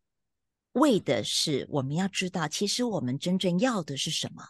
[0.73, 4.45] 为的是我们要知道，其实我们真正要的是什么。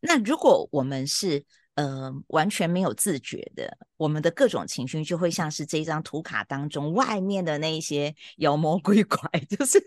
[0.00, 9.18] 那如果我们是呃完全没有自觉的，我们的各种情绪就会像是这张图卡当中外面的那一些妖魔 鬼怪，
[9.50, 9.82] 就是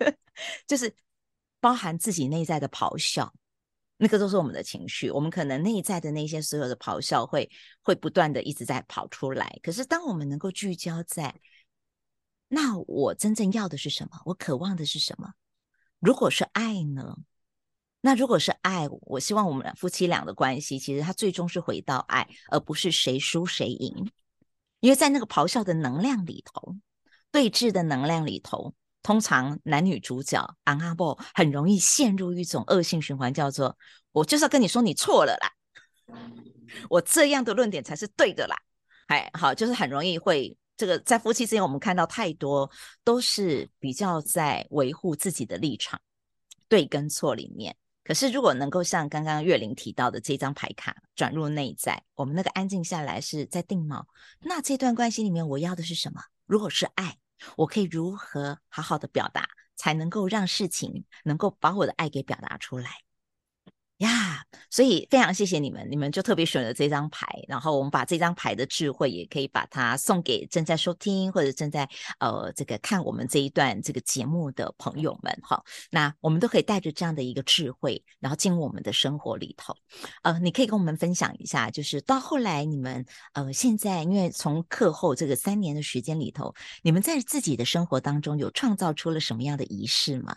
[0.68, 0.94] 就是
[1.62, 3.34] 包含自己内在的咆哮。
[3.98, 7.50] 那个都是我们的情绪，我们可能内在的那些所有的咆哮会
[7.82, 9.60] 会不断的一直在跑出来。
[9.64, 11.34] 可是当我们能够聚焦在，
[12.50, 14.22] 那我真正要的是什么？
[14.26, 15.34] 我渴望的是什么？
[16.00, 17.16] 如果是爱呢？
[18.02, 24.12] 那如果是爱，我希望我们夫妻俩的关系，其实它最终是回到爱，而不是谁输谁赢。
[24.82, 26.76] 因为在那个咆哮的能量里头，
[27.32, 28.76] 对峙的能量里头。
[29.06, 33.78] 通常男女主角昂阿波很容易陷入一种恶性循环，叫做
[34.12, 36.18] 我就是要跟你说你错了啦，
[36.90, 38.58] 我这样的论点才是对的啦，
[39.06, 42.68] 哎，好，就是很容易会这个在夫妻之间，我们看到太多
[43.04, 46.02] 都是比较在维护自己的立场，
[46.68, 47.78] 对跟错里面。
[48.04, 54.04] 可是如果能够像刚刚月玲提到的这张牌卡转入内在，我们那个安静下来是在定锚，
[54.40, 56.24] 那这段关系里面我要的是什么？
[56.48, 57.20] 如果是爱。
[57.58, 62.90] 我可以如何好好的表达，才能够让事情能够把我的爱给表达出来？
[64.00, 75.64] 呀所以非常谢谢你们，你们就特别选了这张牌，然后我们把这张牌的智慧也可以把它送给正在收听或者正在呃这个看我们这一段这个节目的朋友们哈。
[75.92, 79.74] 那我们都可以带着这样的一个智慧，然后进入我们的生活里头。
[80.24, 90.36] 呃，你可以跟我们分享一下，就是到后来你们呃现在因为从课后这个三年的时间里头，你们在自己的生活当中有创造出了什么样的仪式吗？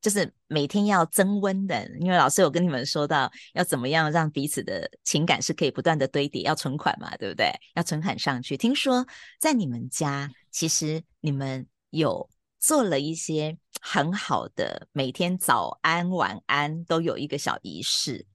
[0.00, 7.52] 就是每天要增温的，因为老师有跟你们说到，要怎么样让彼此的情感是可以不断的堆叠，要存款嘛，对不对？
[7.74, 8.56] 要存款上去。
[8.56, 9.06] 听说
[9.38, 18.26] 在你们家，其实你们有做了一些很好的，每天早安晚安都有一个小仪式，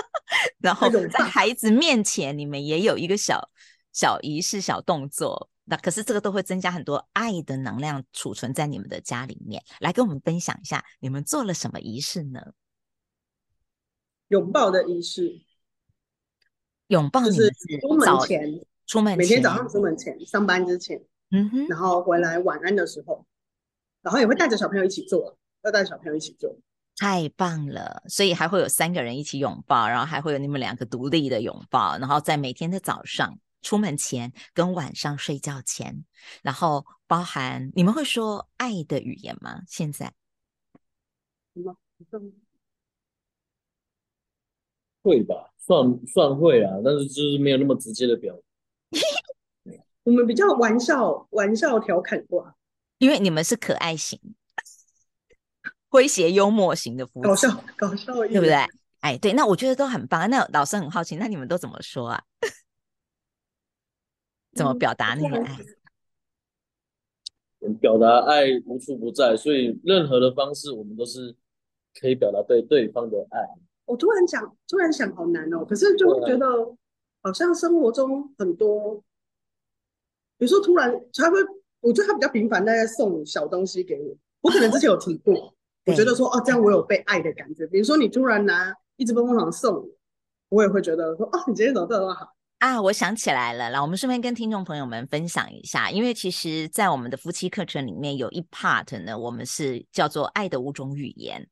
[0.60, 3.50] 然后在孩子面前，你们也有一个小
[3.92, 5.50] 小仪式、小动作。
[5.68, 12.40] 那可是这个都会增加很多爱的能量储存在你们的家里面，来跟我们分享一下你们做了什么仪式呢？
[14.28, 15.42] 拥抱的仪式，
[16.86, 23.26] 拥抱就是出门前，出门前每天早上出门前，上班之前，嗯哼，然后回来晚安的时候，
[24.02, 26.56] 然后也会带着小朋友一起做，要带着小朋友一起做，
[26.96, 28.02] 太棒了！
[28.08, 36.04] 所以还会有三个人一起拥抱，然后还会有你们两个独立的拥抱，然后在每天的早上出门前跟晚上睡觉前，
[36.42, 39.62] 然后包含你们会说爱的语言吗？
[39.66, 40.12] 现在？
[45.02, 48.38] 会吧，算算会啊，但是就是没有那么直接的表。
[50.04, 52.54] 我们比较玩笑、玩笑调侃挂，
[52.98, 54.20] 因为你们是可爱型。
[55.88, 58.54] 诙谐幽默型的夫妻，搞笑搞笑，对不对？
[59.00, 60.28] 哎，对，那我觉得都很棒。
[60.28, 62.22] 那老师很好奇，那你们都怎么说啊？
[64.56, 65.58] 怎么表达那个爱？
[67.80, 71.34] 表达爱无处不在，所以任何的方式，我们都是
[72.00, 73.40] 可以表达对对方的爱。
[73.84, 75.64] 我突然想，突然想，好难哦。
[75.64, 76.46] 可是就会觉得，
[77.22, 78.96] 好像生活中很多，
[80.38, 81.38] 比如说突然他会，
[81.80, 84.16] 我觉得他比较频繁在送小东西给我。
[84.42, 85.52] 我可能之前有提过。
[85.86, 87.66] 我觉得说哦，这样我有被爱的感觉。
[87.66, 89.88] 比如说你突然拿一只棒棒糖送我，
[90.50, 92.35] 我也会觉得说哦，你今天怎么这么好
[92.66, 92.82] 啊？
[92.82, 101.46] 我想起来了，来，我们顺便跟听众朋友们分享一下，因为其实，在我们的夫妻课程里面有一 part 呢，我们是叫做爱的五种语言。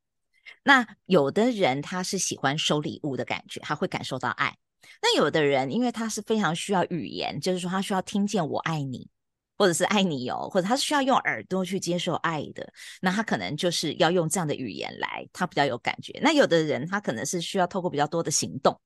[0.64, 4.56] 那有的人他是喜欢收礼物的感觉，他会感受到爱。
[5.00, 9.08] 那有的人因为他是非常需要语言，就是说他需要听见我爱你。
[9.56, 16.18] 或者是爱你哦，或者他是需要用耳朵去接受爱的，那他可能就是要用这样的语言来，他比较有感觉。
[16.20, 18.76] 那有的人他可能是需要透过比较多的行动，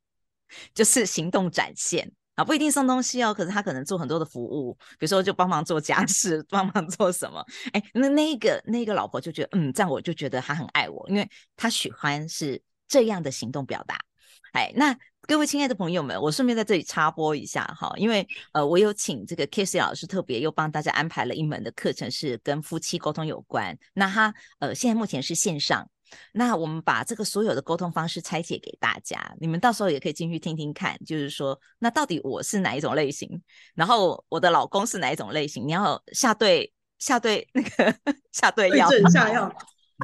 [0.75, 13.99] 就是行动展现啊，不一定送东西哦，可是他可能做很多的服务，比如说就帮忙做家事，帮忙做什么，哎，那那个那个老婆就觉得，嗯，这样我就觉得他很爱我，因为他喜欢是这样的行动表达，
[14.53, 14.97] 哎，那。
[15.27, 23.77] 各位亲爱的朋友们，我顺便在这里插播一下哈，因为呃，我有请这个 Kissy 老师特别又帮大家安排了一门的课程，是跟夫妻沟通有关。
[23.93, 25.87] 那他呃，现在目前是线上，
[26.33, 33.41] 那我们把这个所有的沟通方式拆解给大家，你们到时候也可以进去听听看，就是说，那到底我是哪一种类型，
[33.75, 37.95] 然后我的老公是哪一种类型，你要下对下对那个
[38.33, 39.53] 下对药， 对症下药。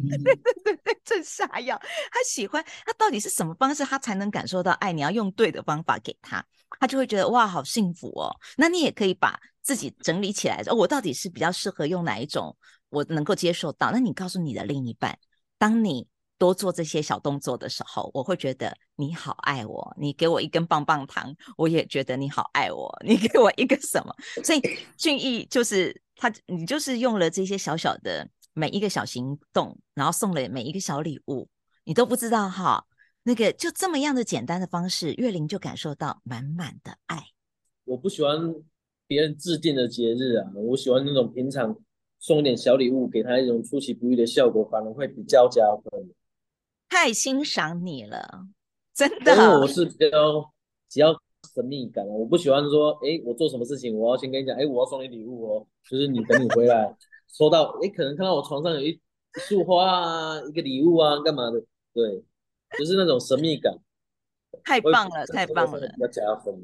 [0.08, 1.80] 对对对对，正下药。
[2.10, 4.92] 他喜欢他到底是什么方式，他才能感受到爱？
[4.92, 6.44] 你要用对的方法给他，
[6.80, 8.34] 他就会觉得哇，好幸福哦。
[8.56, 12.56] 那你也可以把自己整理起来，哦，我到底是比较适合用哪一种，
[12.88, 13.92] 我能够接受到。
[13.92, 15.16] 那你告诉你的另一半，
[15.58, 16.06] 当你
[16.38, 19.94] 多做这些小动作的时候，我会觉得你好爱我。
[19.98, 22.92] 你给我一根棒棒糖，我也觉得你好爱我。
[23.06, 24.14] 你给我一个什么？
[24.44, 24.60] 所以
[24.96, 28.28] 俊逸就是他，你就是用了这些小小的。
[28.56, 31.48] 每一个小行动，然后送了每一个小礼物，
[31.82, 32.86] 你都不知道哈。
[33.24, 37.20] 那个就这么样的简单的方式，月玲就感受到满满的爱。
[37.84, 38.54] 我不喜欢
[39.08, 41.76] 别人制定的节日啊，我喜欢那种平常
[42.24, 46.10] 送一点小礼物，给他一种出其不意的效果，反而会比较加分。
[46.88, 48.46] 太欣赏你了，
[48.94, 49.36] 真的。
[49.36, 50.40] 因为我是比较
[50.90, 51.14] 比较
[51.54, 56.96] 神秘感，我不喜欢说，哎，我做什么事情，我要先跟你讲，哎，我要送你礼物哦，就是你等你回来。
[57.28, 58.98] 收到，哎，可能看到我床上有一
[59.34, 61.62] 束花啊，一个礼物啊，干嘛的？
[61.92, 62.24] 对，
[62.78, 63.76] 就是那种神秘感。
[64.64, 66.54] 太棒了，太棒了，要加分。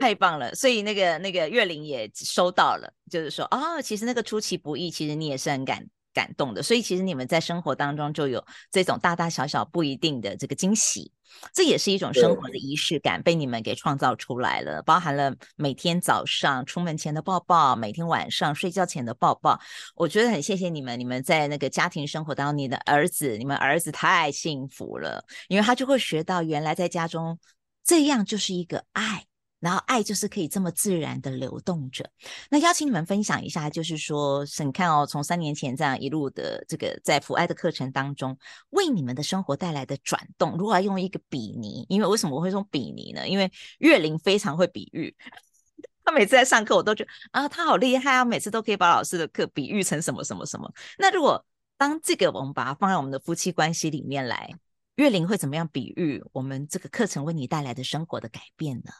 [0.00, 6.62] 太棒了，所以那个那个月玲也收到了，就是说，哦，其实那个出其不意，其实你也是很感感动的。
[6.62, 11.12] 所以其实你们在生活当中就有这种大大小小不一定的这个惊喜。
[11.54, 19.60] 这也是一种生活的仪式感，被你们给创造出来了，包含了每天早上出门前的抱抱，每天晚上睡觉前的抱抱。
[19.94, 27.38] 我觉得很谢谢你们，你们在那个家庭生活当中，你的儿子，你们儿子太幸福了，因为他就会学到原来在家中
[27.84, 29.26] 这样就是一个爱。
[29.60, 32.04] 然后爱就是可以这么自然的流动着。
[32.48, 38.36] 那邀请你们分享一下，就是说，沈看哦，从三年前这样一路的这个在福爱的课程当中，
[38.70, 40.56] 为你们的生活带来的转动。
[40.56, 43.28] 如果要用一个比拟，因为为什么我会用比拟呢？
[43.28, 45.14] 因为月玲非常会比喻，
[46.04, 50.72] 他每次在上课，我都觉得啊，他好厉害啊，每次都可以把老师的课比喻成什么什么什么。
[50.98, 51.44] 那如果
[51.76, 54.54] 当这个我们把它放在我们的夫妻关系里面来，
[54.96, 58.92] 月玲会怎么样比喻我们这个课程为你带来的生活的改变呢？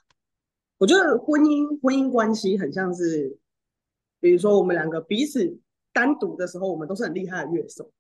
[0.80, 3.36] 我觉得婚姻婚姻关系很像是，
[4.18, 5.58] 比如说我们两个彼此
[5.92, 7.92] 单独的时候，我们都是很厉害的乐手。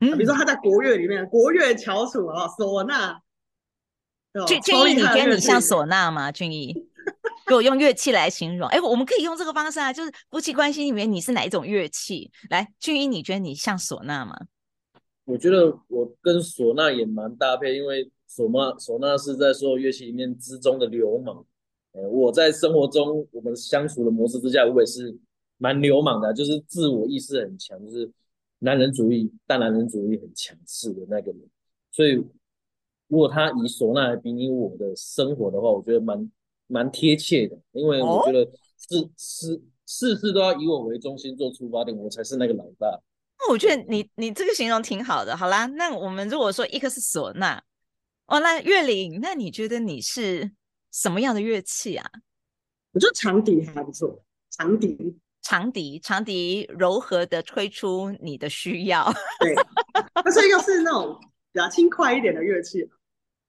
[0.00, 3.20] 嗯，比如说他在国乐里面，国乐翘楚啊，唢呐。
[4.46, 6.30] 俊俊逸，你觉得你像唢呐吗？
[6.30, 6.74] 俊逸，
[7.46, 8.68] 给我用乐器来形容。
[8.68, 12.30] 哎，我们可以用这个方式啊，就是夫妻关系里面你是哪一种乐器？
[12.50, 14.38] 来，俊逸，你觉得你像唢呐吗？
[15.24, 21.42] 我觉得我跟唢呐也蛮搭配，因为唢呐唢呐是在所有乐器里面之中的流氓。
[22.02, 25.16] 我在生活中，我们相处的模式之下，我也是
[25.58, 28.10] 蛮流氓的，就是自我意识很强，就是
[28.58, 31.40] 男人主义、大男人主义很强势的那个人。
[31.90, 32.12] 所以
[33.08, 36.30] 如果他以唢呐来比拟我的生活的话，我觉得蛮
[36.66, 38.44] 蛮贴切的，因为我觉得
[38.76, 43.00] 是是事事都要以我为中心做出发点，我才是那个老大。
[43.38, 45.36] 那我觉得你你这个形容挺好的。
[45.36, 47.62] 好啦，那我们如果说一个是唢呐，
[48.26, 50.50] 哦，那月玲，那你觉得你是
[50.96, 52.10] 什么样的乐器啊？
[52.92, 59.04] 我觉得长笛还不错，长笛，长笛，长笛柔和的吹出你的需要。
[59.38, 59.54] 对，
[60.14, 61.20] 但是又是那种
[61.52, 62.88] 比较轻快一点的乐器。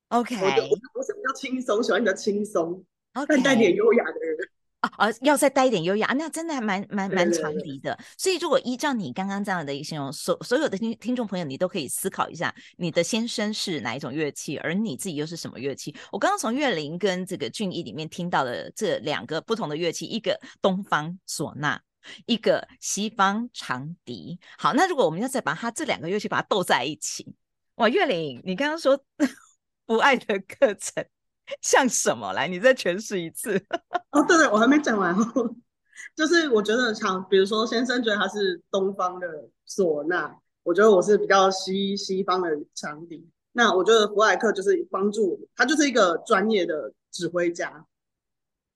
[0.09, 2.83] OK，我我我是比较轻松，喜欢比较轻松.
[3.25, 4.37] 但带点优雅的人。
[4.81, 7.97] 啊啊，要再带一点优雅，那真的还蛮蛮蛮长笛的。
[8.17, 15.95] 所以如果依照你刚刚这样的一个形容，所所有的听听众朋友，你都可以思考一下，你的先生是哪一种乐器，而你自己又是什么乐器？
[16.11, 21.79] 我刚刚从月玲跟这个俊逸里面听到的这两个不同的乐器，一个东方唢呐，
[22.27, 24.39] 一个西方长笛。
[24.59, 27.33] 好，那如果我们要再把它这两个乐器把它斗在一起，
[27.75, 29.03] 哇，岳玲，你刚刚说
[29.87, 31.03] 不爱的课程。
[31.61, 32.33] 像什么？
[32.33, 33.57] 来，你再诠释一次。
[34.11, 35.55] 哦，对对，我还没讲完哦。
[36.15, 39.27] 就是我觉得像，比如说先生觉得他是东方的
[39.67, 43.29] 唢呐，我觉得我是比较西西方的长笛。
[43.53, 47.85] 那我觉得弗莱克就是帮助他，就是一个专业的指挥家，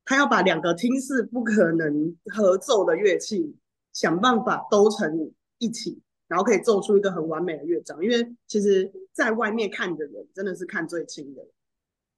[0.06, 3.56] 他要把两个听似不可能合奏的乐器，
[3.94, 8.04] 想办法都成一起，然后可以奏出一个很完美的乐章。
[8.04, 11.44] 因为其实在外面看的人，真的是看最轻的。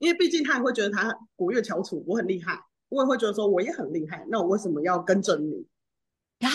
[0.04, 5.66] 因为毕竟他也会觉得他国乐翘楚，我很厉害，我也会觉得说我也很厉害，那我为什么要跟着你
[6.40, 6.50] 呀？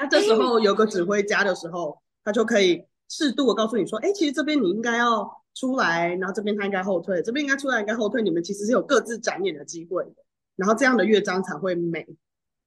[0.00, 10.16] 那这时候有个指挥家的时候，他就可以适度的告诉你说，哎，其实这边你应该要出来，然后这边他应该后退，这边应该出来，应该后退，你们其实是有各自展演的机会的，
[10.56, 12.04] 然后这样的乐章才会美。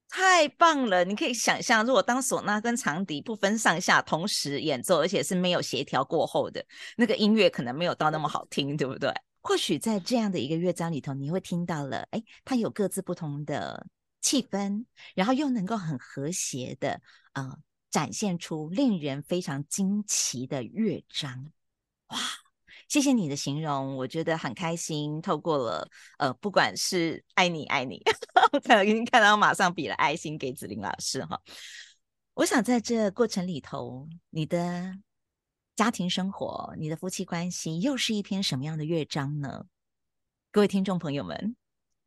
[0.08, 1.04] 太棒了！
[1.04, 6.64] 你可以想象，如果当唢呐跟长笛不分上下同时演奏，而且是没有协调过后的
[6.96, 9.12] 那个音乐，可能没有到那么好听，对不对？
[9.46, 13.86] 或许在这样的一个乐章里头，你会听到了，哎，它有各自不同的
[14.22, 17.02] 气氛，然后又能够很和谐的，
[17.34, 17.60] 呃，
[17.92, 21.52] 展现出令人非常惊奇的乐章。
[22.08, 22.18] 哇，
[22.88, 25.22] 谢谢你的形容，我觉得很开心。
[25.22, 25.90] 透过了，
[26.20, 28.02] 呃，不管是爱你爱你，
[28.54, 31.38] 我看到已经看到马上比了爱心给子玲老师哈。
[32.36, 34.96] 我想在这过程里头，你的。
[35.76, 39.66] 家庭生活，你的夫妻关系又是一篇什么样的乐章呢？
[40.52, 41.56] 各位听众朋友们，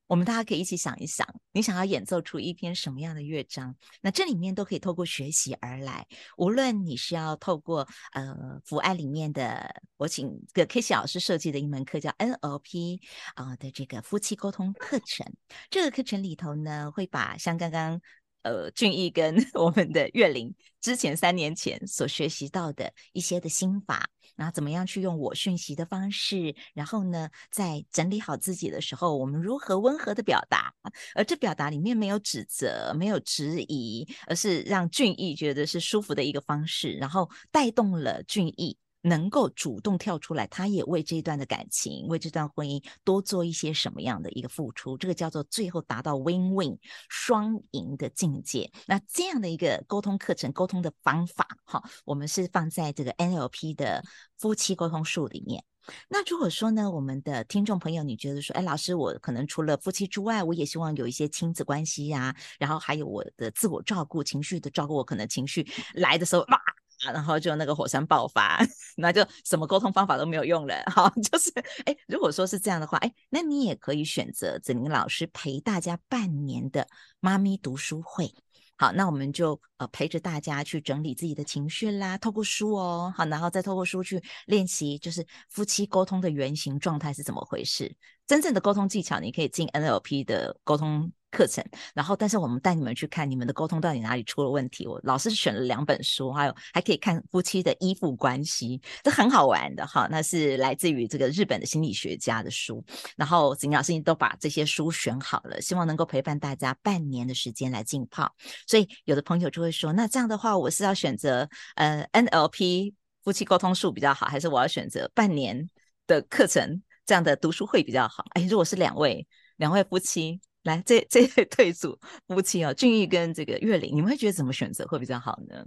[0.06, 3.74] 我们大家可以一起想一想，你想要演奏出一篇什么样的乐章？
[4.00, 6.06] 那这里面都可以透过学习而来。
[6.36, 13.00] 无论你是要透过呃福爱里面的，我请个 K 老师设计的一门课叫 NLP
[13.34, 15.26] 啊、的这个夫妻沟通课程。
[15.70, 18.00] 这个课程里头呢，会把像刚刚。
[18.46, 30.72] 呃，俊逸跟 我们的月玲之前三年前所学习到的一些的心法，然后怎么样去用我讯息的方式，然后呢，在整理好自己的时候，我们如何温和的表达，
[31.16, 38.78] 而这表达里面没有指责，没有质疑，而是让俊逸觉得是舒服的一个方式，然后带动了俊逸。
[39.06, 44.98] 能够主动跳出来，他也为这段的感情，为这段婚姻多做一些什么样的一个付出？
[44.98, 46.76] 这个叫做最后达到 win-win
[47.08, 48.68] 双赢的境界。
[48.84, 54.02] 那这样的一个沟通课程、沟通的方法，哈，我们是放在这个 NLP 的
[54.36, 55.64] 夫妻沟通术里面。
[56.08, 66.60] 那如果说呢，我们的听众朋友，你觉得说，哎，老师，我可能除了夫妻之外，我也希望有一些亲子关系呀、然后还有我的自我照顾、情绪的照顾，我可能情绪来的时候，哇！
[67.04, 68.58] 啊然后就那个火山爆发，
[68.96, 70.74] 那就什么沟通方法都没有用了。
[70.86, 71.52] 好， 就是
[71.84, 76.86] 哎，如果说是这样的话，哎，那你也可以选择子玲老师陪大家半年的
[77.20, 78.32] 妈咪读书会。
[78.78, 87.96] 好，那我们就呃陪着大家去整理自己的情绪啦，透过书哦，好，然后再透过书去练习，就是夫妻沟通的原型状态是怎么回事。
[88.26, 91.62] 真正的沟通技巧，你可以进 NLP 的沟通课程，
[91.94, 94.86] 然后，但是我们带你们去看你们的沟通到底哪里出了问题。
[94.86, 100.08] 我老师选了两本书，还有还可以看夫妻的依附关系，这很好玩的哈。
[100.10, 102.82] 那是来自于这个日本的心理学家的书，
[103.16, 108.32] 然后子玲老师都把这些书选好了，希望能够陪伴大家半年的时间来浸泡。
[108.66, 115.68] 所以有的朋友就会说，那这样的话，我是要选择呃 NLP 夫妻沟通术比较好，还是我要选择半年
[116.06, 118.24] 的课程这样的读书会比较好？
[118.34, 120.40] 哎，如果是两位两位夫妻。
[120.66, 125.64] 来，这这对组夫妻哦，俊逸跟这个月玲，你们会觉得怎么选择会比较好呢？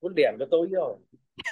[0.00, 0.98] 我两个都要，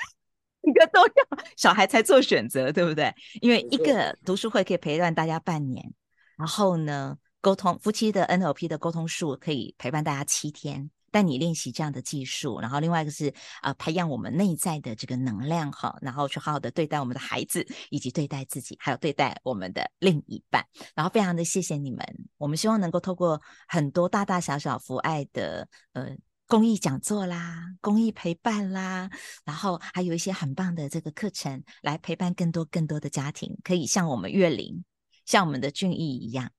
[0.62, 3.14] 一个都要，小孩才做选择，对不对？
[3.40, 5.94] 因为一个读书会可以陪伴大家半年，
[6.36, 13.32] 然后呢，沟通夫妻的 NLP 的沟通术可以陪伴大家七天，带你练习这样的技术，然后另外一个是
[13.62, 20.64] 呃培养我们内在的这个能量哈，然后去好好的对待我们的孩子，以及对待自己，还有对待我们的另一半。
[20.94, 22.04] 然后非常的谢谢你们，
[22.36, 29.10] 我们希望能够透过很多大大小小福爱的呃公益讲座啦、公益陪伴啦，
[29.44, 34.84] 然后还有一些很棒的这个课程，来陪伴更多更多的家庭，可以像我们月龄，
[35.24, 36.50] 像我们的俊逸一样，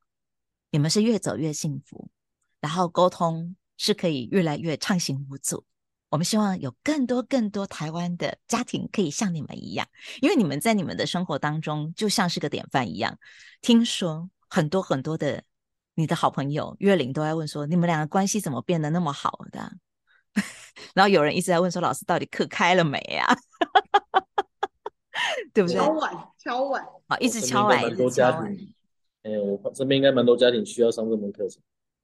[0.72, 2.10] 你们是越走越幸福，
[2.60, 3.56] 然后沟通。
[3.80, 5.66] 是可以越来越畅行无阻。
[6.10, 9.88] 我们希望有更多更多台湾的家庭可以像你们一样，
[10.22, 13.18] 因为你们在你们的生活当中就像是个典范一样。
[13.62, 15.44] 听说很多很多的
[15.96, 19.72] 你的好朋友月龄都在问说，你们两个关系怎么变得那么好的？
[20.94, 23.28] 然后有人一直在问说，老师到底课开了没呀？
[25.54, 25.78] 对不对？
[25.78, 28.58] 敲碗，敲碗，好，一直敲碗，一直敲碗。
[29.24, 31.62] 哎，我身边应该蛮多家庭需要上这门课程。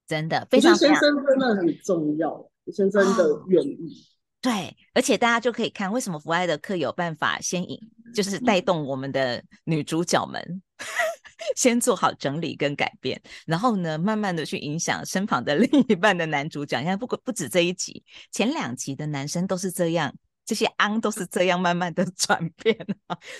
[0.08, 4.06] 真的非常，先生真的很重要，先生的愿意。
[4.42, 7.80] 对，而且大家就可以看为什么福爱的课有办法先引，
[8.14, 10.62] 就是带动我们的女主角们
[11.58, 16.80] 先做好整理跟改变，然后呢，慢慢的去影响身旁的 另一半的男主角。
[16.80, 20.14] 你看，不不止这一集，前两集的男生都是这样，
[20.46, 22.78] 这些昂都是这样慢慢的 转变，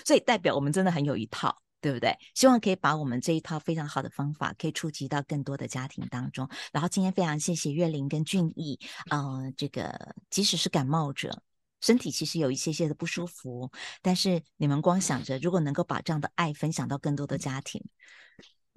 [0.04, 1.56] 所以代表我们真的很有一套。
[1.86, 2.18] 对不对？
[2.34, 6.48] 希望可以把我们这一套非常好的方法，可以触及到更多的家庭当中。
[6.72, 8.76] 然后今天非常谢谢月龄跟俊逸，
[9.08, 11.40] 呃，这个即使是感冒者，
[11.80, 13.70] 身体其实有一些些的不舒服，
[14.02, 17.80] 但是你们光想着，如果能够把这样的爱分享到更多的家庭，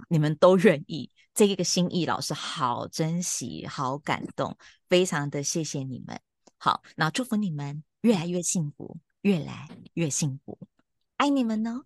[0.08, 4.56] 你们都愿意，这一个心意，老师好珍惜，好感动，
[4.88, 6.22] 非常的谢谢你们。
[6.60, 10.60] 好，那祝福你们越来越幸福，越来越幸福，
[11.18, 11.86] 爱你们哦。